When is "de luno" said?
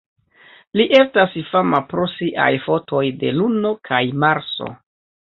3.23-3.77